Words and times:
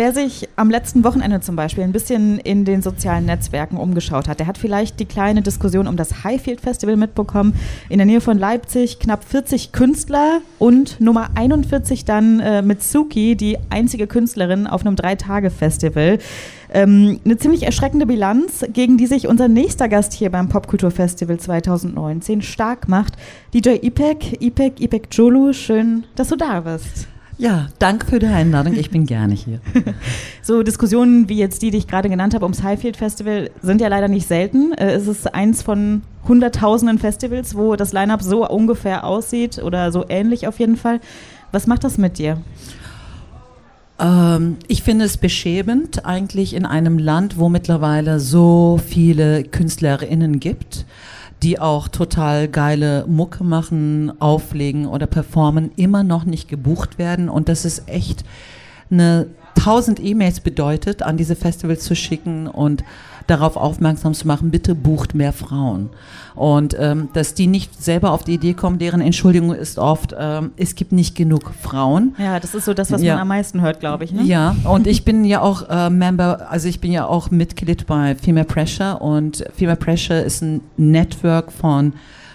Wer 0.00 0.14
sich 0.14 0.48
am 0.56 0.70
letzten 0.70 1.04
Wochenende 1.04 1.42
zum 1.42 1.56
Beispiel 1.56 1.84
ein 1.84 1.92
bisschen 1.92 2.38
in 2.38 2.64
den 2.64 2.80
sozialen 2.80 3.26
Netzwerken 3.26 3.76
umgeschaut 3.76 4.28
hat, 4.28 4.38
der 4.38 4.46
hat 4.46 4.56
vielleicht 4.56 4.98
die 4.98 5.04
kleine 5.04 5.42
Diskussion 5.42 5.86
um 5.86 5.98
das 5.98 6.24
Highfield 6.24 6.62
Festival 6.62 6.96
mitbekommen. 6.96 7.52
In 7.90 7.98
der 7.98 8.06
Nähe 8.06 8.22
von 8.22 8.38
Leipzig 8.38 8.98
knapp 8.98 9.24
40 9.24 9.72
Künstler 9.72 10.40
und 10.58 11.02
Nummer 11.02 11.28
41 11.34 12.06
dann 12.06 12.40
äh, 12.40 12.62
Mitsuki, 12.62 13.36
die 13.36 13.58
einzige 13.68 14.06
Künstlerin 14.06 14.66
auf 14.66 14.86
einem 14.86 14.96
Drei-Tage-Festival. 14.96 16.16
Ähm, 16.72 17.20
eine 17.22 17.36
ziemlich 17.36 17.64
erschreckende 17.64 18.06
Bilanz, 18.06 18.64
gegen 18.72 18.96
die 18.96 19.06
sich 19.06 19.28
unser 19.28 19.48
nächster 19.48 19.90
Gast 19.90 20.14
hier 20.14 20.30
beim 20.30 20.48
Popkulturfestival 20.48 21.38
2019 21.38 22.40
stark 22.40 22.88
macht. 22.88 23.18
DJ 23.52 23.76
Ipek, 23.82 24.40
Ipek, 24.40 24.80
Ipek 24.80 25.08
Jolu, 25.12 25.52
schön, 25.52 26.04
dass 26.14 26.28
du 26.28 26.36
da 26.36 26.60
bist. 26.60 27.06
Ja, 27.40 27.68
danke 27.78 28.04
für 28.04 28.18
die 28.18 28.26
Einladung. 28.26 28.74
Ich 28.74 28.90
bin 28.90 29.06
gerne 29.06 29.32
hier. 29.32 29.60
so 30.42 30.62
Diskussionen 30.62 31.30
wie 31.30 31.38
jetzt 31.38 31.62
die, 31.62 31.70
die 31.70 31.78
ich 31.78 31.86
gerade 31.86 32.10
genannt 32.10 32.34
habe 32.34 32.44
ums 32.44 32.62
Highfield 32.62 32.98
Festival, 32.98 33.50
sind 33.62 33.80
ja 33.80 33.88
leider 33.88 34.08
nicht 34.08 34.28
selten. 34.28 34.72
Äh, 34.72 34.92
es 34.92 35.06
ist 35.06 35.34
eins 35.34 35.62
von 35.62 36.02
hunderttausenden 36.28 36.98
Festivals, 36.98 37.56
wo 37.56 37.76
das 37.76 37.94
Line-up 37.94 38.20
so 38.20 38.46
ungefähr 38.46 39.04
aussieht 39.04 39.58
oder 39.62 39.90
so 39.90 40.04
ähnlich 40.10 40.48
auf 40.48 40.58
jeden 40.58 40.76
Fall. 40.76 41.00
Was 41.50 41.66
macht 41.66 41.82
das 41.82 41.96
mit 41.96 42.18
dir? 42.18 42.36
Ähm, 43.98 44.58
ich 44.68 44.82
finde 44.82 45.06
es 45.06 45.16
beschämend, 45.16 46.04
eigentlich 46.04 46.52
in 46.52 46.66
einem 46.66 46.98
Land, 46.98 47.38
wo 47.38 47.48
mittlerweile 47.48 48.20
so 48.20 48.78
viele 48.86 49.44
KünstlerInnen 49.44 50.40
gibt 50.40 50.84
die 51.42 51.58
auch 51.58 51.88
total 51.88 52.48
geile 52.48 53.06
Mucke 53.06 53.44
machen, 53.44 54.12
auflegen 54.20 54.86
oder 54.86 55.06
performen, 55.06 55.70
immer 55.76 56.02
noch 56.02 56.24
nicht 56.24 56.48
gebucht 56.48 56.98
werden. 56.98 57.28
Und 57.28 57.48
das 57.48 57.64
ist 57.64 57.88
echt 57.88 58.24
eine 58.90 59.26
tausend 59.54 60.00
E-Mails 60.00 60.40
bedeutet, 60.40 61.02
an 61.02 61.16
diese 61.16 61.36
Festivals 61.36 61.84
zu 61.84 61.94
schicken 61.94 62.46
und 62.46 62.84
darauf 63.30 63.56
aufmerksam 63.56 64.14
zu 64.14 64.26
machen, 64.26 64.50
bitte 64.50 64.74
bucht 64.74 65.14
mehr 65.14 65.32
Frauen. 65.32 65.90
Und 66.34 66.76
ähm, 66.78 67.08
dass 67.12 67.34
die 67.34 67.46
nicht 67.46 67.82
selber 67.82 68.12
auf 68.12 68.24
die 68.24 68.34
Idee 68.34 68.54
kommen, 68.54 68.78
deren 68.78 69.00
Entschuldigung 69.00 69.52
ist 69.54 69.78
oft, 69.78 70.14
ähm, 70.18 70.52
es 70.56 70.74
gibt 70.74 70.92
nicht 70.92 71.14
genug 71.14 71.52
Frauen. 71.60 72.14
Ja, 72.18 72.40
das 72.40 72.54
ist 72.54 72.64
so 72.64 72.74
das, 72.74 72.90
was 72.90 73.02
ja. 73.02 73.14
man 73.14 73.22
am 73.22 73.28
meisten 73.28 73.60
hört, 73.60 73.80
glaube 73.80 74.04
ich. 74.04 74.12
Ne? 74.12 74.22
Ja, 74.22 74.56
und 74.64 74.86
ich 74.86 75.04
bin 75.04 75.24
ja 75.24 75.40
auch 75.40 75.68
äh, 75.68 75.90
Member, 75.90 76.50
also 76.50 76.68
ich 76.68 76.80
bin 76.80 76.92
ja 76.92 77.06
auch 77.06 77.30
Mitglied 77.30 77.86
bei 77.86 78.14
Female 78.14 78.46
Pressure 78.46 79.00
und 79.00 79.44
Female 79.54 79.76
Pressure 79.76 80.22
ist 80.22 80.42
ein 80.42 80.60
Network 80.76 81.52
von 81.52 81.92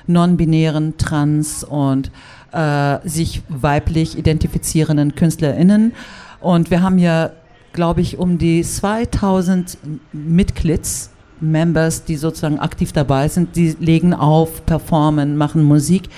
non-binären, 0.07 0.97
trans 0.97 1.63
und 1.63 2.11
äh, 2.51 2.97
sich 3.07 3.41
weiblich 3.49 4.17
identifizierenden 4.17 5.16
KünstlerInnen. 5.16 5.93
Und 6.41 6.69
wir 6.69 6.81
haben 6.81 6.99
ja 6.99 7.31
glaube 7.76 8.02
ich, 8.02 8.18
um 8.18 8.38
die 8.40 8.64
2000 8.64 9.78
Mitglieds, 10.12 11.12
Members, 11.42 12.06
die 12.06 12.16
sozusagen 12.16 12.59
aktiv 12.59 12.94
dabei 12.94 13.28
sind, 13.28 13.56
die 13.56 13.76
legen 13.80 14.14
auf, 14.14 14.66
performen, 14.66 15.38
machen 15.38 15.64
Musik. 15.64 16.09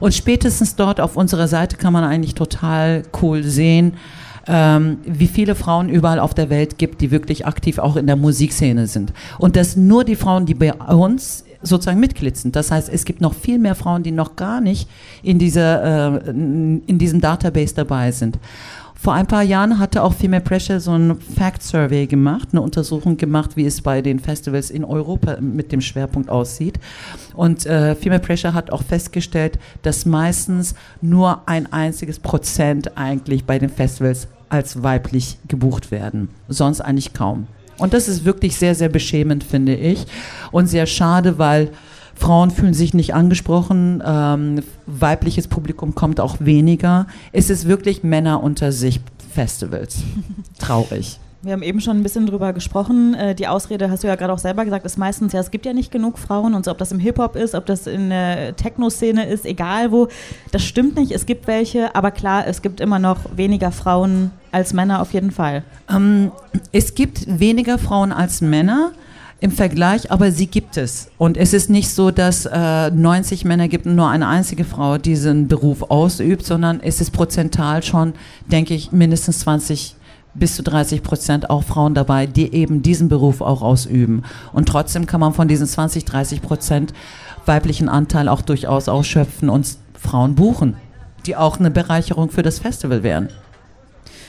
Und 0.00 0.14
spätestens 0.14 0.76
dort 0.76 1.00
auf 1.00 1.16
unserer 1.16 1.48
Seite 1.48 1.76
kann 1.76 1.92
man 1.92 2.04
eigentlich 2.04 2.34
total 2.34 3.04
cool 3.22 3.44
sehen, 3.44 3.94
ähm, 4.46 4.98
wie 5.04 5.28
viele 5.28 5.54
Frauen 5.54 5.88
überall 5.88 6.18
auf 6.18 6.34
der 6.34 6.50
Welt 6.50 6.76
gibt, 6.76 7.00
die 7.00 7.10
wirklich 7.10 7.46
aktiv 7.46 7.78
auch 7.78 7.96
in 7.96 8.06
der 8.06 8.16
Musikszene 8.16 8.86
sind. 8.86 9.12
Und 9.38 9.56
das 9.56 9.76
nur 9.76 10.04
die 10.04 10.16
Frauen, 10.16 10.44
die 10.44 10.54
bei 10.54 10.74
uns 10.74 11.44
sozusagen 11.62 11.98
Mitglied 11.98 12.36
sind. 12.36 12.54
Das 12.56 12.70
heißt, 12.70 12.90
es 12.92 13.04
gibt 13.04 13.20
noch 13.20 13.34
viel 13.34 13.58
mehr 13.58 13.74
Frauen, 13.74 14.02
die 14.02 14.12
noch 14.12 14.36
gar 14.36 14.60
nicht 14.60 14.88
in, 15.22 15.38
dieser, 15.38 16.16
äh, 16.16 16.30
in 16.30 16.98
diesem 16.98 17.20
Database 17.20 17.74
dabei 17.74 18.12
sind. 18.12 18.38
Vor 19.04 19.12
ein 19.12 19.26
paar 19.26 19.42
Jahren 19.42 19.78
hatte 19.78 20.02
auch 20.02 20.14
Female 20.14 20.42
Pressure 20.42 20.80
so 20.80 20.92
ein 20.92 21.20
Fact 21.20 21.62
Survey 21.62 22.06
gemacht, 22.06 22.48
eine 22.52 22.62
Untersuchung 22.62 23.18
gemacht, 23.18 23.50
wie 23.54 23.66
es 23.66 23.82
bei 23.82 24.00
den 24.00 24.18
Festivals 24.18 24.70
in 24.70 24.82
Europa 24.82 25.36
mit 25.42 25.72
dem 25.72 25.82
Schwerpunkt 25.82 26.30
aussieht. 26.30 26.80
Und 27.34 27.66
äh, 27.66 27.96
Female 27.96 28.22
Pressure 28.22 28.54
hat 28.54 28.70
auch 28.70 28.82
festgestellt, 28.82 29.58
dass 29.82 30.06
meistens 30.06 30.74
nur 31.02 31.46
ein 31.46 31.70
einziges 31.70 32.18
Prozent 32.18 32.96
eigentlich 32.96 33.44
bei 33.44 33.58
den 33.58 33.68
Festivals 33.68 34.26
als 34.48 34.82
weiblich 34.82 35.36
gebucht 35.48 35.90
werden. 35.90 36.30
Sonst 36.48 36.80
eigentlich 36.80 37.12
kaum. 37.12 37.46
Und 37.76 37.92
das 37.92 38.08
ist 38.08 38.24
wirklich 38.24 38.56
sehr, 38.56 38.74
sehr 38.74 38.88
beschämend, 38.88 39.44
finde 39.44 39.74
ich. 39.74 40.06
Und 40.50 40.68
sehr 40.68 40.86
schade, 40.86 41.36
weil 41.36 41.68
Frauen 42.14 42.50
fühlen 42.50 42.74
sich 42.74 42.94
nicht 42.94 43.14
angesprochen, 43.14 44.02
ähm, 44.04 44.62
weibliches 44.86 45.48
Publikum 45.48 45.94
kommt 45.94 46.20
auch 46.20 46.36
weniger. 46.40 47.06
Es 47.32 47.50
ist 47.50 47.66
wirklich 47.68 48.02
Männer 48.02 48.42
unter 48.42 48.72
sich 48.72 49.00
Festivals. 49.32 49.98
Traurig. 50.58 51.18
Wir 51.44 51.52
haben 51.52 51.62
eben 51.62 51.80
schon 51.80 51.98
ein 51.98 52.02
bisschen 52.02 52.26
drüber 52.26 52.54
gesprochen. 52.54 53.12
Äh, 53.14 53.34
die 53.34 53.48
Ausrede, 53.48 53.90
hast 53.90 54.02
du 54.02 54.08
ja 54.08 54.14
gerade 54.14 54.32
auch 54.32 54.38
selber 54.38 54.64
gesagt, 54.64 54.86
ist 54.86 54.96
meistens, 54.96 55.32
ja, 55.34 55.40
es 55.40 55.50
gibt 55.50 55.66
ja 55.66 55.74
nicht 55.74 55.90
genug 55.92 56.18
Frauen 56.18 56.54
und 56.54 56.64
so, 56.64 56.70
ob 56.70 56.78
das 56.78 56.90
im 56.90 56.98
Hip-Hop 56.98 57.36
ist, 57.36 57.54
ob 57.54 57.66
das 57.66 57.86
in 57.86 58.08
der 58.08 58.56
Techno-Szene 58.56 59.26
ist, 59.26 59.44
egal 59.44 59.92
wo. 59.92 60.08
Das 60.52 60.62
stimmt 60.64 60.96
nicht, 60.96 61.12
es 61.12 61.26
gibt 61.26 61.46
welche, 61.46 61.94
aber 61.94 62.12
klar, 62.12 62.46
es 62.46 62.62
gibt 62.62 62.80
immer 62.80 62.98
noch 62.98 63.18
weniger 63.36 63.72
Frauen 63.72 64.30
als 64.52 64.72
Männer 64.72 65.02
auf 65.02 65.12
jeden 65.12 65.32
Fall. 65.32 65.64
Ähm, 65.92 66.32
es 66.72 66.94
gibt 66.94 67.26
weniger 67.40 67.76
Frauen 67.76 68.12
als 68.12 68.40
Männer 68.40 68.92
im 69.44 69.50
Vergleich, 69.50 70.10
aber 70.10 70.32
sie 70.32 70.46
gibt 70.46 70.78
es. 70.78 71.10
Und 71.18 71.36
es 71.36 71.52
ist 71.52 71.68
nicht 71.68 71.90
so, 71.90 72.10
dass 72.10 72.46
äh, 72.46 72.90
90 72.90 73.44
Männer 73.44 73.68
gibt 73.68 73.84
und 73.84 73.94
nur 73.94 74.08
eine 74.08 74.26
einzige 74.26 74.64
Frau 74.64 74.96
diesen 74.96 75.48
Beruf 75.48 75.82
ausübt, 75.82 76.46
sondern 76.46 76.80
es 76.80 77.02
ist 77.02 77.10
prozentual 77.10 77.82
schon, 77.82 78.14
denke 78.46 78.72
ich, 78.72 78.90
mindestens 78.90 79.40
20 79.40 79.96
bis 80.32 80.56
zu 80.56 80.62
30 80.62 81.02
Prozent 81.02 81.50
auch 81.50 81.62
Frauen 81.62 81.92
dabei, 81.92 82.24
die 82.26 82.54
eben 82.54 82.80
diesen 82.80 83.10
Beruf 83.10 83.42
auch 83.42 83.60
ausüben. 83.60 84.22
Und 84.54 84.66
trotzdem 84.66 85.04
kann 85.04 85.20
man 85.20 85.34
von 85.34 85.46
diesen 85.46 85.66
20, 85.66 86.06
30 86.06 86.40
Prozent 86.40 86.94
weiblichen 87.44 87.90
Anteil 87.90 88.30
auch 88.30 88.40
durchaus 88.40 88.88
ausschöpfen 88.88 89.50
und 89.50 89.76
Frauen 89.92 90.36
buchen, 90.36 90.78
die 91.26 91.36
auch 91.36 91.60
eine 91.60 91.70
Bereicherung 91.70 92.30
für 92.30 92.42
das 92.42 92.60
Festival 92.60 93.02
wären. 93.02 93.28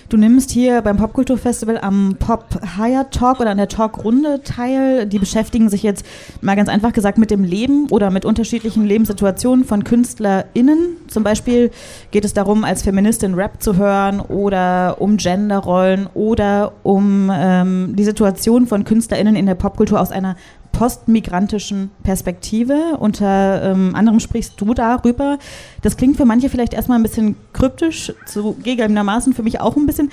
Du 0.08 0.18
nimmst 0.18 0.52
hier 0.52 0.84
beim 0.84 0.98
Popkulturfestival 0.98 1.80
am 1.80 2.16
Pop 2.20 2.46
Higher 2.78 3.10
Talk 3.10 3.40
oder 3.40 3.50
an 3.50 3.58
der 3.58 3.68
Talkrunde 3.68 4.42
teil. 4.44 5.08
Die 5.08 5.18
beschäftigen 5.18 5.68
sich 5.68 5.82
jetzt 5.82 6.06
mal 6.42 6.56
ganz 6.56 6.70
einfach 6.70 6.94
gesagt 6.94 7.18
mit 7.18 7.32
dem 7.32 7.44
Leben 7.44 7.88
oder 7.90 8.12
mit 8.12 8.24
unterschiedlichen 8.24 8.86
Lebenssituationen 8.86 9.66
von 9.66 9.84
KünstlerInnen. 9.84 10.98
Zum 11.08 11.24
Beispiel 11.24 11.72
geht 12.12 12.24
es 12.24 12.34
darum, 12.34 12.64
als 12.64 12.84
Feministin 12.84 13.34
Rap 13.34 13.64
zu 13.64 13.78
hören 13.78 14.20
oder 14.20 14.98
um 15.00 15.18
Genderrollen 15.18 16.08
oder 16.14 16.74
um 16.84 17.32
ähm, 17.34 17.96
die 17.96 18.04
Situation 18.04 18.68
von 18.68 18.84
KünstlerInnen 18.84 19.36
in 19.36 19.48
der 19.48 19.56
Popkultur 19.56 20.00
aus 20.00 20.12
einer 20.12 20.36
postmigrantischen 20.76 21.92
Perspektive. 22.04 22.98
Unter 23.00 23.64
ähm, 23.64 23.96
anderem 23.96 24.20
sprichst 24.20 24.60
du 24.60 24.74
darüber. 24.74 25.40
Das 25.82 25.96
klingt 25.96 26.18
für 26.18 26.26
manche 26.26 26.50
vielleicht 26.50 26.74
erstmal 26.74 27.00
ein 27.00 27.04
bisschen 27.04 27.38
kryptisch, 27.54 28.14
zugegebenermaßen 28.26 29.34
für 29.34 29.44
mich 29.44 29.62
auch 29.62 29.78
ein 29.78 29.86
bisschen. 29.86 30.12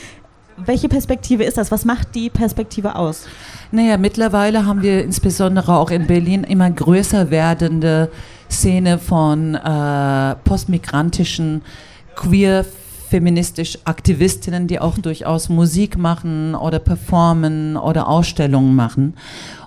Welche 0.57 0.89
Perspektive 0.89 1.45
ist 1.45 1.57
das? 1.57 1.73
Was 1.73 1.85
macht 1.85 2.15
die 2.15 2.31
Perspektive 2.31 2.95
aus? 2.95 3.27
Naja, 3.73 3.97
mittlerweile 3.97 4.65
haben 4.65 4.83
wir 4.83 5.03
insbesondere 5.03 5.77
auch 5.77 5.91
in 5.91 6.07
Berlin 6.07 6.45
immer 6.45 6.71
größer 6.71 7.31
werdende 7.31 8.11
Szene 8.49 8.99
von 8.99 9.55
äh, 9.55 10.37
postmigrantischen 10.45 11.63
queer 12.15 12.65
feministisch 13.13 13.79
Aktivistinnen, 13.85 14.69
die 14.69 14.79
auch 14.79 14.99
durchaus 15.09 15.49
Musik 15.49 15.99
machen 15.99 16.55
oder 16.55 16.79
performen 16.79 17.77
oder 17.77 18.09
Ausstellungen 18.09 18.77
machen. 18.77 19.15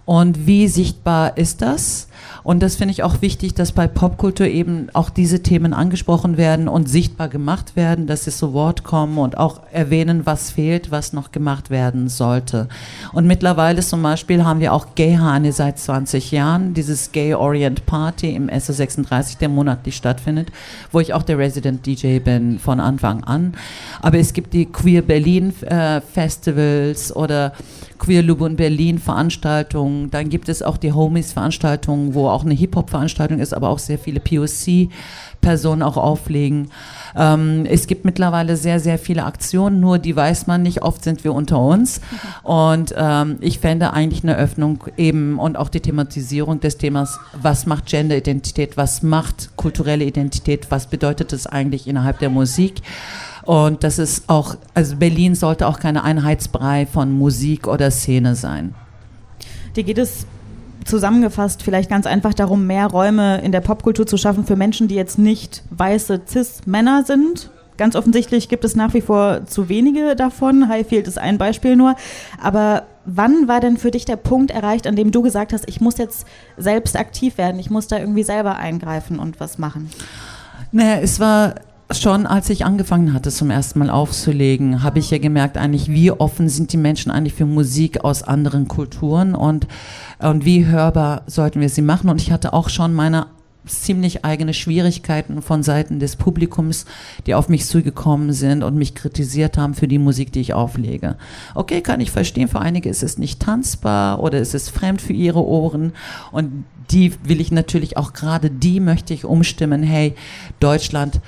Und 0.05 0.45
wie 0.45 0.67
sichtbar 0.67 1.37
ist 1.37 1.61
das? 1.61 2.07
Und 2.45 2.61
das 2.61 2.75
finde 2.75 2.91
ich 2.91 3.01
auch 3.01 3.23
wichtig, 3.23 3.55
dass 3.55 3.71
bei 3.71 3.87
Popkultur 3.87 4.45
eben 4.45 4.89
auch 4.93 5.09
diese 5.09 5.41
Themen 5.41 5.73
angesprochen 5.73 6.37
werden 6.37 6.67
und 6.67 6.87
sichtbar 6.87 7.27
gemacht 7.27 7.75
werden, 7.75 8.05
dass 8.05 8.25
sie 8.25 8.31
zu 8.31 8.53
Wort 8.53 8.83
kommen 8.83 9.17
und 9.17 9.39
auch 9.39 9.61
erwähnen, 9.71 10.27
was 10.27 10.51
fehlt, 10.51 10.91
was 10.91 11.11
noch 11.11 11.31
gemacht 11.31 11.71
werden 11.71 12.07
sollte. 12.07 12.69
Und 13.13 13.25
mittlerweile 13.25 13.81
zum 13.81 14.03
Beispiel 14.03 14.45
haben 14.45 14.59
wir 14.59 14.73
auch 14.73 14.93
Gay-Hane 14.93 15.53
seit 15.53 15.79
20 15.79 16.29
Jahren, 16.29 16.75
dieses 16.75 17.11
Gay 17.11 17.33
Orient 17.33 17.87
Party 17.87 18.35
im 18.35 18.47
SO36, 18.47 19.39
der 19.39 19.49
monatlich 19.49 19.95
stattfindet, 19.95 20.51
wo 20.91 20.99
ich 20.99 21.15
auch 21.15 21.23
der 21.23 21.39
Resident 21.39 21.83
DJ 21.87 22.19
bin 22.19 22.59
von 22.59 22.79
Anfang 22.79 23.23
an. 23.23 23.55
Aber 24.03 24.19
es 24.19 24.33
gibt 24.33 24.53
die 24.53 24.67
Queer 24.67 25.01
Berlin 25.01 25.51
äh, 25.63 25.99
Festivals 25.99 27.15
oder 27.15 27.53
Queer 27.97 28.21
Lubun 28.21 28.55
Berlin 28.55 28.99
Veranstaltungen. 28.99 30.11
Dann 30.11 30.29
gibt 30.29 30.49
es 30.49 30.61
auch 30.61 30.77
die 30.77 30.91
Homies 30.91 31.33
Veranstaltungen, 31.33 32.13
wo 32.13 32.27
auch 32.35 32.45
eine 32.45 32.53
Hip-Hop-Veranstaltung 32.53 33.39
ist, 33.39 33.53
aber 33.53 33.69
auch 33.69 33.79
sehr 33.79 33.97
viele 33.97 34.19
POC-Personen 34.19 35.81
auch 35.81 35.97
auflegen. 35.97 36.69
Ähm, 37.15 37.65
es 37.67 37.87
gibt 37.87 38.05
mittlerweile 38.05 38.57
sehr, 38.57 38.79
sehr 38.79 38.99
viele 38.99 39.23
Aktionen, 39.23 39.79
nur 39.79 39.97
die 39.97 40.15
weiß 40.15 40.47
man 40.47 40.61
nicht. 40.61 40.81
Oft 40.81 41.03
sind 41.03 41.23
wir 41.23 41.33
unter 41.33 41.59
uns. 41.59 42.01
Und 42.43 42.93
ähm, 42.97 43.37
ich 43.39 43.59
fände 43.59 43.93
eigentlich 43.93 44.23
eine 44.23 44.37
Öffnung 44.37 44.83
eben 44.97 45.39
und 45.39 45.57
auch 45.57 45.69
die 45.69 45.79
Thematisierung 45.79 46.59
des 46.59 46.77
Themas, 46.77 47.19
was 47.41 47.65
macht 47.65 47.85
Gender-Identität, 47.85 48.77
was 48.77 49.01
macht 49.01 49.55
kulturelle 49.55 50.05
Identität, 50.05 50.69
was 50.69 50.87
bedeutet 50.87 51.33
es 51.33 51.47
eigentlich 51.47 51.87
innerhalb 51.87 52.19
der 52.19 52.29
Musik. 52.29 52.81
Und 53.43 53.83
das 53.83 53.99
ist 53.99 54.27
auch, 54.27 54.55
also 54.73 54.95
Berlin 54.97 55.35
sollte 55.35 55.67
auch 55.67 55.79
keine 55.79 56.03
Einheitsbrei 56.03 56.87
von 56.87 57.11
Musik 57.11 57.67
oder 57.67 57.91
Szene 57.91 58.35
sein. 58.35 58.73
Dir 59.75 59.83
geht 59.83 59.99
es 59.99 60.25
zusammengefasst 60.85 61.63
vielleicht 61.63 61.89
ganz 61.89 62.05
einfach 62.05 62.33
darum, 62.33 62.65
mehr 62.67 62.87
Räume 62.87 63.41
in 63.41 63.51
der 63.51 63.61
Popkultur 63.61 64.07
zu 64.07 64.17
schaffen 64.17 64.45
für 64.45 64.55
Menschen, 64.55 64.87
die 64.87 64.95
jetzt 64.95 65.19
nicht 65.19 65.63
weiße 65.71 66.21
Cis-Männer 66.27 67.03
sind. 67.05 67.49
Ganz 67.77 67.95
offensichtlich 67.95 68.47
gibt 68.47 68.63
es 68.63 68.75
nach 68.75 68.93
wie 68.93 69.01
vor 69.01 69.45
zu 69.45 69.67
wenige 69.67 70.15
davon. 70.15 70.69
Highfield 70.69 71.07
ist 71.07 71.19
ein 71.19 71.37
Beispiel 71.37 71.75
nur. 71.75 71.95
Aber 72.41 72.83
wann 73.05 73.47
war 73.47 73.59
denn 73.59 73.77
für 73.77 73.91
dich 73.91 74.05
der 74.05 74.15
Punkt 74.15 74.51
erreicht, 74.51 74.87
an 74.87 74.95
dem 74.95 75.11
du 75.11 75.21
gesagt 75.21 75.51
hast, 75.51 75.67
ich 75.67 75.81
muss 75.81 75.97
jetzt 75.97 76.25
selbst 76.55 76.97
aktiv 76.97 77.37
werden, 77.37 77.59
ich 77.59 77.69
muss 77.69 77.87
da 77.87 77.99
irgendwie 77.99 78.23
selber 78.23 78.55
eingreifen 78.55 79.19
und 79.19 79.39
was 79.41 79.57
machen? 79.57 79.89
Naja, 80.71 81.01
es 81.01 81.19
war 81.19 81.55
schon 81.91 82.25
als 82.25 82.49
ich 82.49 82.65
angefangen 82.65 83.13
hatte, 83.13 83.29
zum 83.29 83.51
ersten 83.51 83.79
Mal 83.79 83.89
aufzulegen, 83.89 84.83
habe 84.83 84.99
ich 84.99 85.11
ja 85.11 85.17
gemerkt, 85.17 85.57
eigentlich, 85.57 85.89
wie 85.89 86.11
offen 86.11 86.49
sind 86.49 86.73
die 86.73 86.77
Menschen 86.77 87.11
eigentlich 87.11 87.33
für 87.33 87.45
Musik 87.45 88.03
aus 88.03 88.23
anderen 88.23 88.67
Kulturen 88.67 89.35
und, 89.35 89.67
und 90.19 90.45
wie 90.45 90.65
hörbar 90.65 91.23
sollten 91.27 91.61
wir 91.61 91.69
sie 91.69 91.81
machen. 91.83 92.09
Und 92.09 92.21
ich 92.21 92.31
hatte 92.31 92.53
auch 92.53 92.69
schon 92.69 92.93
meine 92.93 93.27
ziemlich 93.67 94.23
eigene 94.23 94.53
Schwierigkeiten 94.53 95.41
von 95.41 95.63
Seiten 95.63 95.99
des 95.99 96.15
Publikums, 96.15 96.85
die 97.25 97.33
auf 97.33 97.49
mich 97.49 97.65
zugekommen 97.65 98.33
sind 98.33 98.63
und 98.63 98.75
mich 98.75 98.95
kritisiert 98.95 99.57
haben 99.57 99.73
für 99.73 99.87
die 99.87 99.97
Musik, 99.97 100.31
die 100.31 100.41
ich 100.41 100.53
auflege. 100.53 101.17
Okay, 101.55 101.81
kann 101.81 101.99
ich 101.99 102.11
verstehen, 102.11 102.47
für 102.47 102.59
einige 102.59 102.89
ist 102.89 103.03
es 103.03 103.17
nicht 103.17 103.41
tanzbar 103.41 104.21
oder 104.21 104.39
ist 104.39 104.53
es 104.53 104.69
fremd 104.69 105.01
für 105.01 105.13
ihre 105.13 105.43
Ohren 105.43 105.93
und 106.31 106.65
die 106.91 107.13
will 107.23 107.41
ich 107.41 107.51
natürlich 107.51 107.97
auch 107.97 108.13
gerade 108.13 108.51
die 108.51 108.79
möchte 108.79 109.13
ich 109.13 109.25
umstimmen, 109.25 109.81
hey, 109.81 110.13
Deutschland 110.59 111.19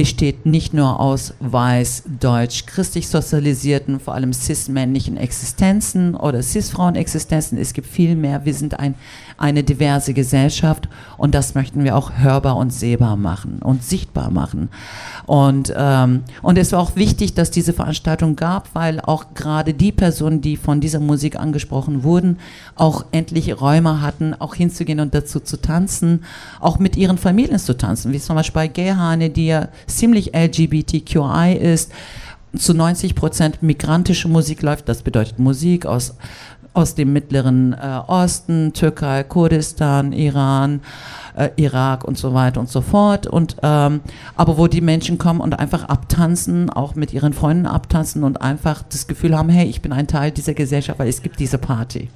besteht 0.00 0.46
nicht 0.46 0.72
nur 0.72 0.98
aus 0.98 1.34
weiß, 1.40 2.04
deutsch, 2.18 2.64
christlich 2.64 3.06
sozialisierten, 3.06 4.00
vor 4.00 4.14
allem 4.14 4.32
cis-männlichen 4.32 5.18
Existenzen 5.18 6.14
oder 6.14 6.42
cis-Frauen-Existenzen. 6.42 7.58
Es 7.58 7.74
gibt 7.74 7.86
viel 7.86 8.16
mehr. 8.16 8.46
Wir 8.46 8.54
sind 8.54 8.80
ein, 8.80 8.94
eine 9.36 9.62
diverse 9.62 10.14
Gesellschaft 10.14 10.88
und 11.18 11.34
das 11.34 11.54
möchten 11.54 11.84
wir 11.84 11.96
auch 11.96 12.12
hörbar 12.16 12.56
und 12.56 12.72
sehbar 12.72 13.16
machen 13.16 13.58
und 13.60 13.84
sichtbar 13.84 14.30
machen. 14.30 14.70
Und, 15.26 15.70
ähm, 15.76 16.22
und 16.40 16.56
es 16.56 16.72
war 16.72 16.80
auch 16.80 16.96
wichtig, 16.96 17.34
dass 17.34 17.50
diese 17.50 17.74
Veranstaltung 17.74 18.36
gab, 18.36 18.74
weil 18.74 19.00
auch 19.00 19.34
gerade 19.34 19.74
die 19.74 19.92
Personen, 19.92 20.40
die 20.40 20.56
von 20.56 20.80
dieser 20.80 21.00
Musik 21.00 21.36
angesprochen 21.36 22.04
wurden, 22.04 22.38
auch 22.74 23.04
endlich 23.12 23.60
Räume 23.60 24.00
hatten, 24.00 24.32
auch 24.32 24.54
hinzugehen 24.54 25.00
und 25.00 25.14
dazu 25.14 25.40
zu 25.40 25.60
tanzen, 25.60 26.24
auch 26.58 26.78
mit 26.78 26.96
ihren 26.96 27.18
Familien 27.18 27.58
zu 27.58 27.76
tanzen, 27.76 28.14
wie 28.14 28.18
zum 28.18 28.36
Beispiel 28.36 28.54
bei 28.54 28.68
Gehane, 28.68 29.28
die 29.28 29.48
ja 29.48 29.68
ziemlich 29.90 30.34
LGBTQI 30.34 31.56
ist, 31.60 31.92
zu 32.56 32.74
90 32.74 33.14
Prozent 33.14 33.62
migrantische 33.62 34.28
Musik 34.28 34.62
läuft. 34.62 34.88
Das 34.88 35.02
bedeutet 35.02 35.38
Musik 35.38 35.86
aus, 35.86 36.16
aus 36.74 36.94
dem 36.94 37.12
Mittleren 37.12 37.72
äh, 37.72 38.00
Osten, 38.06 38.72
Türkei, 38.72 39.22
Kurdistan, 39.22 40.12
Iran, 40.12 40.80
äh, 41.36 41.50
Irak 41.56 42.04
und 42.04 42.18
so 42.18 42.34
weiter 42.34 42.60
und 42.60 42.68
so 42.68 42.80
fort. 42.80 43.26
Und, 43.26 43.56
ähm, 43.62 44.00
aber 44.36 44.58
wo 44.58 44.66
die 44.66 44.80
Menschen 44.80 45.18
kommen 45.18 45.40
und 45.40 45.58
einfach 45.58 45.84
abtanzen, 45.84 46.70
auch 46.70 46.94
mit 46.94 47.12
ihren 47.12 47.32
Freunden 47.32 47.66
abtanzen 47.66 48.24
und 48.24 48.40
einfach 48.40 48.82
das 48.82 49.06
Gefühl 49.06 49.36
haben, 49.36 49.48
hey, 49.48 49.68
ich 49.68 49.80
bin 49.80 49.92
ein 49.92 50.06
Teil 50.06 50.30
dieser 50.30 50.54
Gesellschaft, 50.54 50.98
weil 50.98 51.08
es 51.08 51.22
gibt 51.22 51.38
diese 51.38 51.58
Party. 51.58 52.08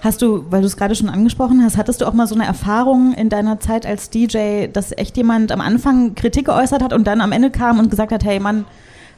Hast 0.00 0.22
du, 0.22 0.44
weil 0.50 0.60
du 0.60 0.66
es 0.66 0.76
gerade 0.76 0.94
schon 0.94 1.08
angesprochen 1.08 1.62
hast, 1.64 1.76
hattest 1.76 2.00
du 2.00 2.06
auch 2.06 2.12
mal 2.12 2.28
so 2.28 2.34
eine 2.36 2.44
Erfahrung 2.44 3.14
in 3.14 3.28
deiner 3.28 3.58
Zeit 3.58 3.84
als 3.84 4.10
DJ, 4.10 4.68
dass 4.72 4.96
echt 4.96 5.16
jemand 5.16 5.50
am 5.50 5.60
Anfang 5.60 6.14
Kritik 6.14 6.46
geäußert 6.46 6.82
hat 6.82 6.92
und 6.92 7.06
dann 7.06 7.20
am 7.20 7.32
Ende 7.32 7.50
kam 7.50 7.80
und 7.80 7.90
gesagt 7.90 8.12
hat, 8.12 8.24
hey 8.24 8.38
Mann, 8.38 8.64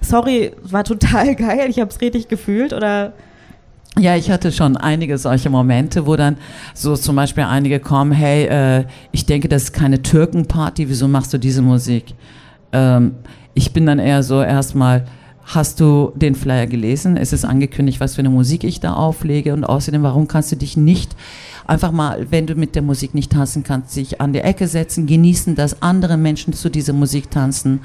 sorry, 0.01 0.53
war 0.63 0.85
total 0.85 1.35
geil, 1.37 1.67
ich 1.69 1.81
habe 1.81 1.91
es 1.91 2.01
richtig 2.01 2.29
gefühlt 2.29 2.73
oder 2.73 3.13
ja, 3.99 4.15
ich 4.17 4.31
hatte 4.31 4.53
schon 4.53 4.77
einige 4.77 5.19
solche 5.19 5.51
Momente, 5.51 6.07
wo 6.07 6.15
dann 6.15 6.37
so 6.75 6.97
zum 6.97 7.17
Beispiel 7.17 7.43
einige 7.43 7.81
kommen, 7.81 8.13
hey, 8.13 8.47
äh, 8.47 8.85
ich 9.11 9.27
denke, 9.27 9.49
das 9.49 9.65
ist 9.65 9.73
keine 9.73 10.01
Türkenparty, 10.01 10.89
wieso 10.89 11.09
machst 11.09 11.33
du 11.35 11.39
diese 11.39 11.61
Musik? 11.61 12.15
Ähm, 12.73 13.17
ich 13.53 13.73
bin 13.73 13.87
dann 13.87 13.99
eher 13.99 14.23
so 14.23 14.43
erstmal, 14.43 15.05
Hast 15.53 15.81
du 15.81 16.13
den 16.15 16.37
Flyer 16.37 16.69
gelesen? 16.69 17.17
Es 17.17 17.33
ist 17.33 17.45
angekündigt, 17.45 17.99
was 17.99 18.15
für 18.15 18.21
eine 18.21 18.31
Musik 18.31 18.63
ich 18.63 18.79
da 18.79 18.93
auflege 18.93 19.53
und 19.53 19.65
außerdem, 19.65 20.05
warum 20.05 20.29
kannst 20.29 20.53
du 20.53 20.57
dich 20.57 20.77
nicht 20.77 21.17
einfach 21.67 21.91
mal, 21.91 22.31
wenn 22.31 22.47
du 22.47 22.55
mit 22.55 22.77
der 22.77 22.83
Musik 22.83 23.15
nicht 23.15 23.33
tanzen 23.33 23.65
kannst, 23.65 23.91
sich 23.91 24.21
an 24.21 24.33
die 24.33 24.43
Ecke 24.43 24.69
setzen, 24.69 25.07
genießen, 25.07 25.57
dass 25.57 25.83
andere 25.83 26.17
Menschen 26.17 26.53
zu 26.53 26.71
dieser 26.71 26.93
Musik 26.93 27.33
tanzen 27.33 27.81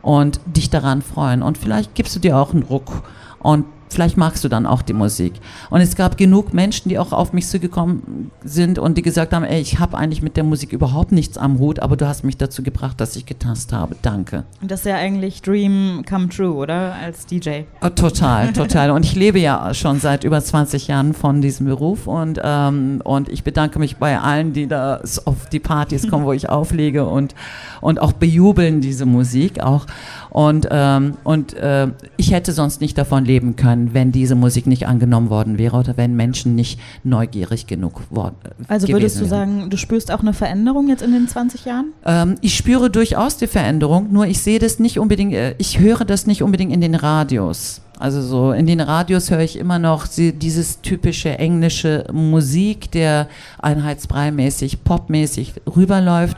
und 0.00 0.40
dich 0.46 0.70
daran 0.70 1.02
freuen. 1.02 1.42
Und 1.42 1.58
vielleicht 1.58 1.94
gibst 1.94 2.16
du 2.16 2.18
dir 2.18 2.38
auch 2.38 2.54
einen 2.54 2.62
Ruck 2.62 3.02
und 3.40 3.66
vielleicht 3.92 4.16
magst 4.16 4.42
du 4.44 4.48
dann 4.48 4.66
auch 4.66 4.82
die 4.82 4.92
Musik. 4.92 5.34
Und 5.70 5.80
es 5.80 5.96
gab 5.96 6.16
genug 6.16 6.52
Menschen, 6.52 6.88
die 6.88 6.98
auch 6.98 7.12
auf 7.12 7.32
mich 7.32 7.46
zugekommen 7.46 8.30
sind 8.44 8.78
und 8.78 8.98
die 8.98 9.02
gesagt 9.02 9.32
haben, 9.32 9.44
ey, 9.44 9.60
ich 9.60 9.78
habe 9.78 9.96
eigentlich 9.96 10.22
mit 10.22 10.36
der 10.36 10.44
Musik 10.44 10.72
überhaupt 10.72 11.12
nichts 11.12 11.38
am 11.38 11.58
Hut, 11.58 11.80
aber 11.80 11.96
du 11.96 12.06
hast 12.06 12.24
mich 12.24 12.36
dazu 12.36 12.62
gebracht, 12.62 13.00
dass 13.00 13.16
ich 13.16 13.26
getanzt 13.26 13.72
habe. 13.72 13.96
Danke. 14.02 14.44
Und 14.60 14.70
das 14.70 14.80
ist 14.80 14.86
ja 14.86 14.96
eigentlich 14.96 15.42
Dream 15.42 16.04
come 16.08 16.28
true, 16.28 16.54
oder? 16.54 16.94
Als 16.94 17.26
DJ. 17.26 17.62
Oh, 17.80 17.88
total, 17.88 18.52
total. 18.52 18.90
Und 18.90 19.04
ich 19.04 19.14
lebe 19.14 19.38
ja 19.38 19.72
schon 19.74 20.00
seit 20.00 20.24
über 20.24 20.42
20 20.42 20.88
Jahren 20.88 21.14
von 21.14 21.40
diesem 21.42 21.66
Beruf 21.66 22.06
und, 22.06 22.40
ähm, 22.42 23.00
und 23.04 23.28
ich 23.28 23.44
bedanke 23.44 23.78
mich 23.78 23.96
bei 23.96 24.18
allen, 24.18 24.52
die 24.52 24.66
da 24.66 25.00
auf 25.24 25.48
die 25.50 25.60
Partys 25.60 26.08
kommen, 26.08 26.24
wo 26.24 26.32
ich 26.32 26.48
auflege 26.48 27.06
und, 27.06 27.34
und 27.80 28.00
auch 28.00 28.12
bejubeln 28.12 28.80
diese 28.80 29.06
Musik 29.06 29.60
auch. 29.60 29.86
Und, 30.30 30.68
ähm, 30.70 31.14
und 31.24 31.54
äh, 31.54 31.88
ich 32.16 32.32
hätte 32.32 32.52
sonst 32.52 32.80
nicht 32.80 32.96
davon 32.96 33.24
leben 33.24 33.56
können, 33.56 33.81
wenn 33.94 34.12
diese 34.12 34.34
Musik 34.34 34.66
nicht 34.66 34.86
angenommen 34.86 35.30
worden 35.30 35.58
wäre 35.58 35.76
oder 35.76 35.96
wenn 35.96 36.14
Menschen 36.16 36.54
nicht 36.54 36.80
neugierig 37.04 37.66
genug 37.66 38.02
worden 38.10 38.36
Also 38.68 38.88
würdest 38.88 39.20
du 39.20 39.24
sagen, 39.24 39.70
du 39.70 39.76
spürst 39.76 40.10
auch 40.10 40.20
eine 40.20 40.32
Veränderung 40.32 40.88
jetzt 40.88 41.02
in 41.02 41.12
den 41.12 41.28
20 41.28 41.64
Jahren? 41.64 41.92
Ähm, 42.04 42.36
ich 42.40 42.56
spüre 42.56 42.90
durchaus 42.90 43.36
die 43.36 43.46
Veränderung, 43.46 44.12
nur 44.12 44.26
ich 44.26 44.40
sehe 44.40 44.58
das 44.58 44.78
nicht 44.78 44.98
unbedingt, 44.98 45.34
äh, 45.34 45.54
ich 45.58 45.78
höre 45.78 46.04
das 46.04 46.26
nicht 46.26 46.42
unbedingt 46.42 46.72
in 46.72 46.80
den 46.80 46.94
Radios. 46.94 47.80
Also 48.02 48.20
so 48.20 48.50
in 48.50 48.66
den 48.66 48.80
Radios 48.80 49.30
höre 49.30 49.42
ich 49.42 49.56
immer 49.56 49.78
noch 49.78 50.08
dieses 50.08 50.80
typische 50.80 51.38
englische 51.38 52.04
Musik, 52.10 52.90
der 52.90 53.28
einheitsbreimäßig, 53.60 54.82
popmäßig 54.82 55.54
rüberläuft. 55.76 56.36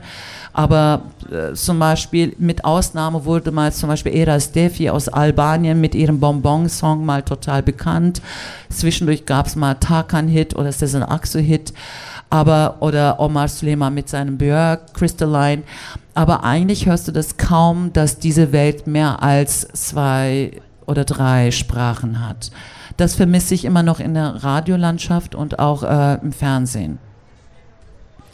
Aber 0.53 1.05
äh, 1.33 1.55
zum 1.55 1.79
Beispiel 1.79 2.37
mit 2.39 2.67
Ausnahme 2.67 3.25
wurde 3.25 3.51
mal 3.51 3.73
zum 3.73 3.89
Beispiel 3.89 4.15
Eras 4.15 4.53
Defi 4.53 4.91
aus 4.91 5.09
Albanien 5.09 5.81
mit 5.81 5.95
ihrem 5.95 6.21
Bonbon-Song 6.21 7.03
mal 7.03 7.23
total 7.23 7.63
bekannt. 7.63 8.21
Zwischendurch 8.69 9.25
gab 9.25 9.47
es 9.47 9.57
mal 9.57 9.73
Tarkan-Hit 9.73 10.55
oder 10.57 10.71
Sezen 10.71 11.03
Aksu-Hit. 11.03 11.73
Aber, 12.29 12.77
oder 12.81 13.19
Omar 13.21 13.49
Suleiman 13.49 13.95
mit 13.95 14.11
seinem 14.11 14.37
Björk, 14.37 14.93
Crystalline. 14.93 15.63
Aber 16.13 16.45
eigentlich 16.45 16.85
hörst 16.85 17.09
du 17.09 17.13
das 17.13 17.39
kaum, 17.39 17.91
dass 17.95 18.19
diese 18.19 18.53
Welt 18.53 18.87
mehr 18.87 19.23
als 19.23 19.67
zwei 19.73 20.51
oder 20.87 21.05
drei 21.05 21.51
Sprachen 21.51 22.27
hat. 22.27 22.51
Das 22.97 23.15
vermisse 23.15 23.55
ich 23.55 23.65
immer 23.65 23.83
noch 23.83 24.01
in 24.01 24.15
der 24.15 24.45
Radiolandschaft 24.45 25.35
und 25.35 25.59
auch 25.59 25.83
äh, 25.83 26.19
im 26.23 26.33
Fernsehen. 26.33 26.99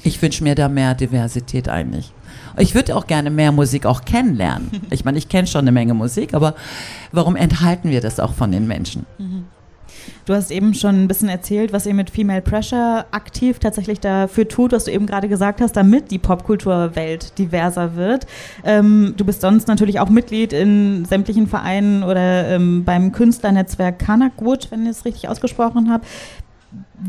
Ich 0.02 0.20
wünsche 0.22 0.42
mir 0.42 0.54
da 0.54 0.68
mehr 0.68 0.94
Diversität 0.94 1.68
eigentlich. 1.68 2.12
Ich 2.56 2.74
würde 2.74 2.96
auch 2.96 3.06
gerne 3.06 3.30
mehr 3.30 3.52
Musik 3.52 3.86
auch 3.86 4.04
kennenlernen. 4.04 4.70
Ich 4.90 5.04
meine, 5.04 5.18
ich 5.18 5.28
kenne 5.28 5.46
schon 5.46 5.60
eine 5.60 5.72
Menge 5.72 5.94
Musik, 5.94 6.34
aber 6.34 6.54
warum 7.12 7.36
enthalten 7.36 7.90
wir 7.90 8.00
das 8.00 8.18
auch 8.18 8.34
von 8.34 8.50
den 8.50 8.66
Menschen? 8.66 9.06
Mhm. 9.18 9.44
Du 10.26 10.34
hast 10.34 10.50
eben 10.50 10.74
schon 10.74 11.04
ein 11.04 11.08
bisschen 11.08 11.28
erzählt, 11.28 11.72
was 11.72 11.86
ihr 11.86 11.94
mit 11.94 12.10
Female 12.10 12.42
Pressure 12.42 13.06
aktiv 13.10 13.58
tatsächlich 13.58 14.00
dafür 14.00 14.48
tut, 14.48 14.72
was 14.72 14.84
du 14.84 14.92
eben 14.92 15.06
gerade 15.06 15.28
gesagt 15.28 15.60
hast, 15.60 15.72
damit 15.72 16.10
die 16.10 16.18
Popkulturwelt 16.18 17.38
diverser 17.38 17.96
wird. 17.96 18.26
Ähm, 18.64 19.14
du 19.16 19.24
bist 19.24 19.40
sonst 19.40 19.68
natürlich 19.68 20.00
auch 20.00 20.08
Mitglied 20.08 20.52
in 20.52 21.04
sämtlichen 21.04 21.46
Vereinen 21.46 22.02
oder 22.02 22.48
ähm, 22.48 22.84
beim 22.84 23.12
Künstlernetzwerk 23.12 23.98
Kanakwood, 23.98 24.70
wenn 24.70 24.84
ich 24.84 24.90
es 24.90 25.04
richtig 25.04 25.28
ausgesprochen 25.28 25.90
habe. 25.90 26.04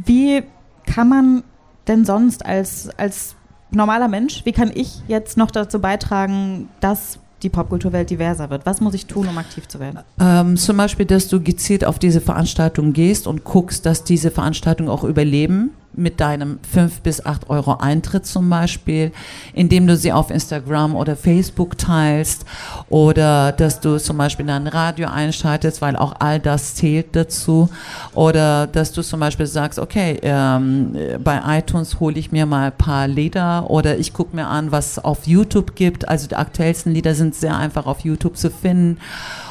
Wie 0.05 0.43
kann 0.85 1.09
man 1.09 1.43
denn 1.87 2.05
sonst 2.05 2.45
als, 2.45 2.89
als 2.97 3.35
normaler 3.71 4.07
Mensch, 4.07 4.45
wie 4.45 4.51
kann 4.51 4.71
ich 4.73 5.01
jetzt 5.07 5.37
noch 5.37 5.51
dazu 5.51 5.79
beitragen, 5.79 6.69
dass 6.79 7.19
die 7.43 7.49
Popkulturwelt 7.49 8.09
diverser 8.09 8.49
wird? 8.49 8.65
Was 8.65 8.81
muss 8.81 8.93
ich 8.93 9.05
tun, 9.05 9.27
um 9.27 9.37
aktiv 9.37 9.67
zu 9.67 9.79
werden? 9.79 9.99
Ähm, 10.19 10.57
zum 10.57 10.77
Beispiel, 10.77 11.05
dass 11.05 11.27
du 11.27 11.41
gezielt 11.41 11.85
auf 11.85 11.99
diese 11.99 12.21
Veranstaltung 12.21 12.93
gehst 12.93 13.27
und 13.27 13.43
guckst, 13.43 13.85
dass 13.85 14.03
diese 14.03 14.31
Veranstaltungen 14.31 14.89
auch 14.89 15.03
überleben 15.03 15.71
mit 15.93 16.19
deinem 16.19 16.59
5 16.71 17.01
bis 17.01 17.25
8 17.25 17.49
Euro 17.49 17.77
Eintritt 17.77 18.25
zum 18.25 18.49
Beispiel, 18.49 19.11
indem 19.53 19.87
du 19.87 19.97
sie 19.97 20.13
auf 20.13 20.29
Instagram 20.31 20.95
oder 20.95 21.15
Facebook 21.15 21.77
teilst 21.77 22.45
oder 22.89 23.51
dass 23.51 23.79
du 23.81 23.97
zum 23.97 24.17
Beispiel 24.17 24.45
dein 24.45 24.67
Radio 24.67 25.09
einschaltest, 25.09 25.81
weil 25.81 25.95
auch 25.95 26.15
all 26.19 26.39
das 26.39 26.75
zählt 26.75 27.15
dazu 27.15 27.69
oder 28.13 28.67
dass 28.67 28.91
du 28.91 29.01
zum 29.01 29.19
Beispiel 29.19 29.47
sagst, 29.47 29.79
okay, 29.79 30.19
ähm, 30.21 30.95
bei 31.23 31.41
iTunes 31.59 31.99
hole 31.99 32.17
ich 32.17 32.31
mir 32.31 32.45
mal 32.45 32.67
ein 32.67 32.77
paar 32.77 33.07
Lieder 33.07 33.69
oder 33.69 33.97
ich 33.97 34.13
gucke 34.13 34.35
mir 34.35 34.47
an, 34.47 34.71
was 34.71 34.91
es 34.91 34.99
auf 34.99 35.27
YouTube 35.27 35.75
gibt. 35.75 36.07
Also 36.07 36.27
die 36.27 36.35
aktuellsten 36.35 36.93
Lieder 36.93 37.15
sind 37.15 37.35
sehr 37.35 37.57
einfach 37.57 37.85
auf 37.85 38.01
YouTube 38.01 38.37
zu 38.37 38.49
finden 38.49 38.97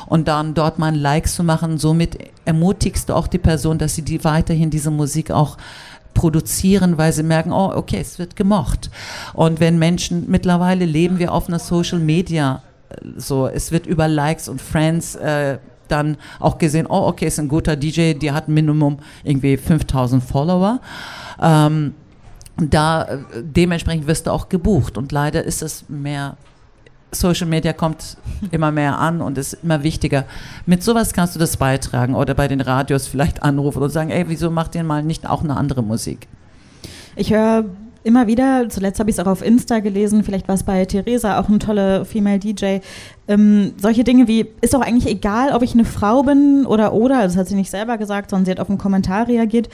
und 0.07 0.27
dann 0.27 0.55
dort 0.55 0.79
mal 0.79 0.89
ein 0.89 0.97
Like 0.97 1.29
zu 1.29 1.45
machen. 1.45 1.79
Somit 1.79 2.19
ermutigst 2.45 3.09
du 3.09 3.15
auch 3.15 3.29
die 3.29 3.39
Person, 3.39 3.79
dass 3.79 3.95
sie 3.95 4.03
die 4.03 4.25
weiterhin 4.25 4.71
diese 4.71 4.91
Musik 4.91 5.31
auch 5.31 5.57
produzieren, 6.15 6.99
weil 6.99 7.13
sie 7.13 7.23
merken, 7.23 7.53
oh, 7.53 7.73
okay, 7.75 7.99
es 8.01 8.19
wird 8.19 8.37
gemocht. 8.37 8.91
Und 9.33 9.61
wenn 9.61 9.79
Menschen, 9.79 10.31
mittlerweile 10.31 10.85
leben 10.85 11.19
wir 11.19 11.33
auf 11.33 11.49
einer 11.49 11.59
Social 11.59 11.99
Media, 11.99 12.63
äh, 12.89 12.95
so, 13.17 13.47
es 13.47 13.73
wird 13.73 13.87
über 13.87 14.09
Likes 14.09 14.49
und 14.49 14.61
Friends 14.61 15.15
äh, 15.15 15.59
dann 15.89 16.17
auch 16.39 16.59
gesehen, 16.59 16.87
oh, 16.89 17.07
okay, 17.07 17.27
ist 17.27 17.39
ein 17.39 17.49
guter 17.49 17.77
DJ, 17.77 18.15
der 18.15 18.35
hat 18.35 18.49
Minimum 18.49 18.99
irgendwie 19.25 19.57
5000 19.57 20.23
Follower. 20.23 20.81
Ähm, 21.41 21.95
da 22.57 23.05
äh, 23.05 23.19
dementsprechend 23.43 24.07
wirst 24.07 24.27
du 24.27 24.33
auch 24.33 24.49
gebucht 24.49 24.99
und 24.99 25.13
leider 25.13 25.45
ist 25.45 25.63
es 25.63 25.85
mehr 25.89 26.37
Social 27.13 27.47
Media 27.47 27.73
kommt 27.73 28.17
immer 28.51 28.71
mehr 28.71 28.99
an 28.99 29.21
und 29.21 29.39
ist 29.39 29.59
immer 29.63 29.83
wichtiger. 29.83 30.25
Mit 30.67 30.83
sowas 30.83 31.13
kannst 31.13 31.35
du 31.35 31.39
das 31.39 31.57
beitragen 31.57 32.15
oder 32.15 32.35
bei 32.35 32.49
den 32.49 32.61
Radios 32.61 33.07
vielleicht 33.07 33.43
anrufen 33.43 33.83
und 33.83 33.91
sagen, 33.91 34.11
ey, 34.11 34.25
wieso 34.29 34.51
macht 34.51 34.75
ihr 34.75 34.85
mal 34.85 35.03
nicht 35.03 35.29
auch 35.29 35.43
eine 35.43 35.57
andere 35.57 35.83
Musik? 35.83 36.29
Ich 37.17 37.33
höre 37.33 37.65
immer 38.03 38.27
wieder, 38.27 38.69
zuletzt 38.69 38.99
habe 38.99 39.11
ich 39.11 39.17
es 39.17 39.21
auch 39.21 39.31
auf 39.31 39.45
Insta 39.45 39.81
gelesen, 39.81 40.25
vielleicht 40.25 40.49
war 40.49 40.55
es 40.55 40.63
bei 40.63 40.85
Theresa, 40.85 41.39
auch 41.39 41.49
eine 41.49 41.59
tolle 41.59 42.05
Female 42.05 42.39
DJ, 42.39 42.79
ähm, 43.29 43.75
solche 43.77 44.05
Dinge 44.05 44.27
wie, 44.27 44.47
ist 44.61 44.73
doch 44.73 44.81
eigentlich 44.81 45.07
egal, 45.07 45.53
ob 45.53 45.63
ich 45.63 45.75
eine 45.75 45.85
Frau 45.85 46.23
bin 46.23 46.65
oder 46.67 46.95
oder, 46.95 47.19
also 47.19 47.35
das 47.35 47.41
hat 47.41 47.49
sie 47.49 47.57
nicht 47.57 47.71
selber 47.71 47.99
gesagt, 47.99 48.31
sondern 48.31 48.47
sie 48.47 48.51
hat 48.53 48.61
auf 48.61 48.71
einen 48.71 48.79
Kommentar 48.79 49.29
reagiert 49.29 49.69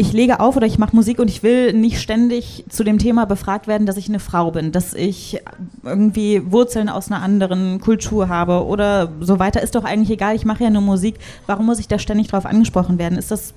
ich 0.00 0.14
lege 0.14 0.40
auf 0.40 0.56
oder 0.56 0.66
ich 0.66 0.78
mache 0.78 0.96
Musik 0.96 1.18
und 1.18 1.28
ich 1.28 1.42
will 1.42 1.74
nicht 1.74 2.00
ständig 2.00 2.64
zu 2.70 2.84
dem 2.84 2.96
Thema 2.96 3.26
befragt 3.26 3.66
werden, 3.66 3.86
dass 3.86 3.98
ich 3.98 4.08
eine 4.08 4.18
Frau 4.18 4.50
bin, 4.50 4.72
dass 4.72 4.94
ich 4.94 5.42
irgendwie 5.84 6.50
Wurzeln 6.50 6.88
aus 6.88 7.10
einer 7.10 7.20
anderen 7.20 7.80
Kultur 7.80 8.30
habe 8.30 8.64
oder 8.64 9.12
so 9.20 9.38
weiter. 9.38 9.62
Ist 9.62 9.74
doch 9.74 9.84
eigentlich 9.84 10.10
egal, 10.10 10.34
ich 10.34 10.46
mache 10.46 10.64
ja 10.64 10.70
nur 10.70 10.80
Musik. 10.80 11.16
Warum 11.46 11.66
muss 11.66 11.78
ich 11.78 11.86
da 11.86 11.98
ständig 11.98 12.28
drauf 12.28 12.46
angesprochen 12.46 12.98
werden? 12.98 13.18
Ist 13.18 13.30
das 13.30 13.52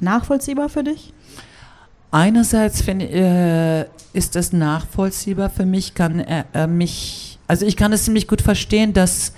nachvollziehbar 0.00 0.70
für 0.70 0.82
dich? 0.82 1.12
Einerseits 2.10 2.82
find, 2.82 3.02
äh, 3.02 3.82
ist 4.12 4.34
das 4.34 4.52
nachvollziehbar 4.52 5.50
für 5.50 5.66
mich, 5.66 5.94
kann 5.94 6.18
äh, 6.18 6.66
mich, 6.66 7.38
also 7.46 7.64
ich 7.64 7.76
kann 7.76 7.92
es 7.92 8.06
ziemlich 8.06 8.26
gut 8.26 8.42
verstehen, 8.42 8.92
dass 8.92 9.34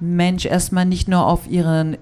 Mensch 0.00 0.44
erstmal 0.44 0.84
nicht 0.84 1.08
nur 1.08 1.26
auf 1.26 1.48
ihren 1.48 1.96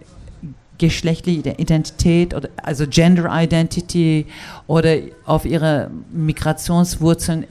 geschlechtliche 0.79 1.51
Identität 1.51 2.35
oder 2.35 2.49
also 2.63 2.87
Gender 2.87 3.31
Identity 3.31 4.27
oder 4.67 4.97
auf 5.25 5.45
ihre 5.45 5.91
Migrationswurzeln 6.13 7.47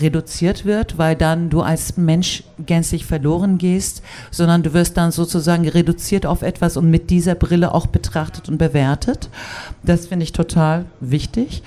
reduziert 0.00 0.64
wird, 0.64 0.98
weil 0.98 1.16
dann 1.16 1.50
du 1.50 1.62
als 1.62 1.96
Mensch 1.96 2.44
gänzlich 2.64 3.06
verloren 3.06 3.58
gehst, 3.58 4.02
sondern 4.30 4.62
du 4.62 4.74
wirst 4.74 4.96
dann 4.96 5.10
sozusagen 5.10 5.68
reduziert 5.68 6.26
auf 6.26 6.42
etwas 6.42 6.76
und 6.76 6.90
mit 6.90 7.10
dieser 7.10 7.34
Brille 7.34 7.74
auch 7.74 7.86
betrachtet 7.86 8.48
und 8.48 8.58
bewertet. 8.58 9.28
Das 9.82 10.06
finde 10.06 10.24
ich 10.24 10.32
total 10.32 10.84
wichtig, 11.00 11.62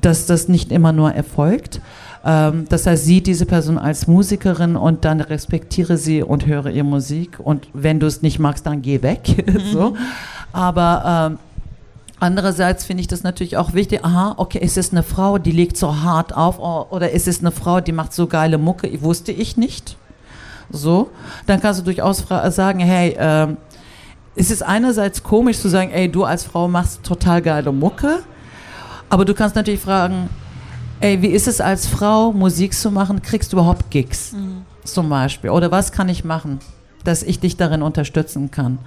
dass 0.00 0.26
das 0.26 0.48
nicht 0.48 0.72
immer 0.72 0.92
nur 0.92 1.12
erfolgt. 1.12 1.80
Ähm, 2.24 2.66
das 2.68 2.86
heißt, 2.86 3.04
sieh 3.04 3.20
diese 3.20 3.46
Person 3.46 3.78
als 3.78 4.06
Musikerin 4.06 4.76
und 4.76 5.04
dann 5.04 5.20
respektiere 5.20 5.96
sie 5.96 6.22
und 6.22 6.46
höre 6.46 6.66
ihre 6.66 6.84
Musik 6.84 7.38
und 7.38 7.68
wenn 7.72 8.00
du 8.00 8.06
es 8.06 8.22
nicht 8.22 8.38
magst, 8.38 8.66
dann 8.66 8.82
geh 8.82 9.02
weg. 9.02 9.44
so. 9.72 9.94
Aber 10.52 11.30
ähm, 11.30 11.38
andererseits 12.20 12.84
finde 12.84 13.02
ich 13.02 13.08
das 13.08 13.22
natürlich 13.22 13.56
auch 13.56 13.74
wichtig. 13.74 14.04
Aha, 14.04 14.34
okay, 14.36 14.58
ist 14.58 14.76
es 14.76 14.92
eine 14.92 15.02
Frau, 15.02 15.38
die 15.38 15.52
legt 15.52 15.76
so 15.76 16.00
hart 16.02 16.34
auf 16.36 16.58
oder 16.58 17.10
ist 17.10 17.28
es 17.28 17.40
eine 17.40 17.50
Frau, 17.50 17.80
die 17.80 17.92
macht 17.92 18.12
so 18.12 18.26
geile 18.26 18.58
Mucke? 18.58 19.02
Wusste 19.02 19.32
ich 19.32 19.56
nicht. 19.56 19.96
So, 20.70 21.10
dann 21.46 21.60
kannst 21.60 21.80
du 21.80 21.84
durchaus 21.84 22.26
sagen, 22.50 22.80
hey, 22.80 23.16
ähm, 23.18 23.56
es 24.36 24.50
ist 24.50 24.62
einerseits 24.62 25.22
komisch 25.22 25.58
zu 25.58 25.68
sagen, 25.68 25.90
ey, 25.90 26.10
du 26.10 26.24
als 26.24 26.44
Frau 26.44 26.68
machst 26.68 27.02
total 27.02 27.42
geile 27.42 27.72
Mucke, 27.72 28.20
aber 29.08 29.24
du 29.24 29.34
kannst 29.34 29.56
natürlich 29.56 29.80
fragen, 29.80 30.28
ey, 31.00 31.20
wie 31.22 31.28
ist 31.28 31.48
es 31.48 31.60
als 31.60 31.86
Frau, 31.86 32.32
Musik 32.32 32.74
zu 32.74 32.90
machen? 32.90 33.22
Kriegst 33.22 33.52
du 33.52 33.56
überhaupt 33.56 33.90
Gigs 33.90 34.32
mhm. 34.32 34.62
zum 34.84 35.08
Beispiel? 35.08 35.50
Oder 35.50 35.70
was 35.70 35.90
kann 35.90 36.08
ich 36.08 36.24
machen? 36.24 36.60
Dass 37.04 37.22
ich 37.22 37.40
dich 37.40 37.56
darin 37.56 37.82
unterstützen 37.82 38.50
kann. 38.50 38.78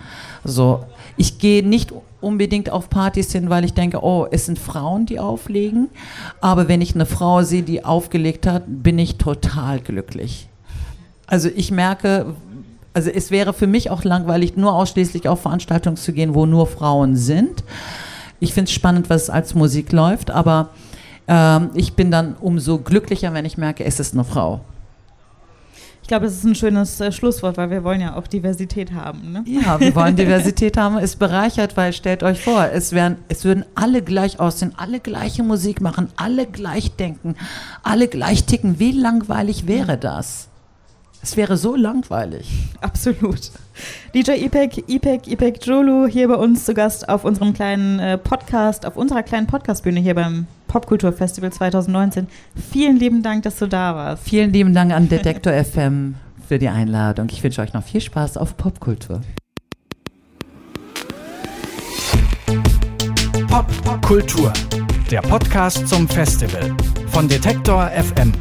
So, 0.44 0.84
ich 1.18 1.40
gehe 1.40 1.68
nicht 1.68 1.94
unbedingt 2.22 2.70
auf 2.70 2.90
Partys 2.90 3.32
hin, 3.32 3.50
weil 3.50 3.66
ich 3.66 3.74
denke, 3.74 4.04
oh, 4.04 4.28
es 4.30 4.46
sind 4.46 4.60
Frauen, 4.60 5.06
die 5.06 5.20
auflegen. 5.20 5.90
Aber 6.40 6.68
wenn 6.68 6.82
ich 6.82 6.96
eine 6.96 7.06
Frau 7.06 7.42
sehe, 7.44 7.64
die 7.64 7.84
aufgelegt 7.84 8.48
hat, 8.48 8.64
bin 8.68 9.00
ich 9.00 9.18
total 9.18 9.80
glücklich. 9.80 10.48
Also 11.28 11.50
ich 11.54 11.72
merke, 11.72 12.36
also 12.94 13.10
es 13.10 13.32
wäre 13.32 13.54
für 13.54 13.68
mich 13.68 13.90
auch 13.90 14.04
langweilig, 14.04 14.58
nur 14.58 14.74
ausschließlich 14.74 15.28
auf 15.28 15.42
Veranstaltungen 15.42 15.98
zu 15.98 16.14
gehen, 16.14 16.36
wo 16.36 16.46
nur 16.46 16.68
Frauen 16.68 17.16
sind. 17.16 17.64
Ich 18.40 18.54
finde 18.54 18.70
es 18.70 18.74
spannend, 18.74 19.10
was 19.10 19.30
als 19.30 19.56
Musik 19.56 19.92
läuft, 19.92 20.32
aber 20.32 20.70
ähm, 21.28 21.70
ich 21.74 21.94
bin 21.94 22.12
dann 22.12 22.36
umso 22.40 22.80
glücklicher, 22.80 23.34
wenn 23.34 23.46
ich 23.46 23.58
merke, 23.58 23.86
es 23.86 24.00
ist 24.00 24.14
eine 24.14 24.24
Frau. 24.24 24.62
Ich 26.02 26.08
glaube, 26.08 26.26
es 26.26 26.34
ist 26.34 26.44
ein 26.44 26.56
schönes 26.56 27.00
äh, 27.00 27.12
Schlusswort, 27.12 27.58
weil 27.58 27.70
wir 27.70 27.84
wollen 27.84 28.02
ja 28.02 28.16
auch 28.16 28.28
Diversität 28.28 28.92
haben. 28.92 29.32
Ne? 29.32 29.44
Ja, 29.46 29.80
wir 29.80 29.96
wollen 29.96 30.16
Diversität 30.16 30.76
haben. 30.78 30.98
Es 30.98 31.16
bereichert, 31.16 31.78
weil 31.78 31.94
stellt 31.94 32.24
euch 32.24 32.42
vor, 32.42 32.70
es, 32.74 32.92
wären, 32.92 33.18
es 33.30 33.46
würden 33.46 33.66
alle 33.76 34.02
gleich 34.02 34.40
aussehen, 34.40 34.74
alle 34.78 35.00
gleiche 35.00 35.44
Musik 35.44 35.80
machen, 35.80 36.10
alle 36.18 36.48
gleich 36.48 36.96
denken, 36.96 37.36
alle 37.84 38.08
gleich 38.08 38.46
ticken. 38.46 38.80
Wie 38.80 38.92
langweilig 38.92 39.68
wäre 39.68 39.98
das? 39.98 40.50
Es 41.24 41.38
wäre 41.38 41.56
so 41.56 41.76
langweilig. 41.76 42.50
Absolut. 42.82 43.52
DJ 44.16 44.44
Ipek, 44.46 44.90
Ipek, 44.90 45.28
Ipek 45.28 45.66
Jolu 45.66 46.08
hier 46.08 46.28
bei 46.28 46.36
uns 46.36 46.66
zu 46.66 46.74
Gast 46.74 47.08
auf 47.08 47.26
unserem 47.26 47.54
kleinen 47.54 48.00
äh, 48.00 48.18
Podcast, 48.18 48.88
auf 48.88 48.98
unserer 48.98 49.22
kleinen 49.22 49.46
Podcastbühne 49.46 50.00
hier 50.00 50.16
beim 50.16 50.48
Popkulturfestival 50.72 51.52
2019. 51.52 52.28
Vielen 52.72 52.96
lieben 52.96 53.22
Dank, 53.24 53.44
dass 53.44 53.60
du 53.60 53.68
da 53.68 53.94
warst. 53.94 54.24
Vielen 54.24 54.54
lieben 54.54 54.74
Dank 54.74 54.94
an 54.94 55.10
Detektor 55.10 55.52
FM 55.52 56.16
für 56.48 56.60
die 56.60 56.70
Einladung. 56.70 57.28
Ich 57.30 57.44
wünsche 57.44 57.62
euch 57.62 57.74
noch 57.74 57.84
viel 57.84 58.00
Spaß 58.00 58.38
auf 58.38 58.56
Popkultur. 58.56 59.20
Popkultur, 63.84 64.54
der 65.12 65.20
Podcast 65.20 65.90
zum 65.90 66.08
Festival 66.08 66.74
von 67.08 67.28
Detektor 67.28 67.88
FM. 67.90 68.32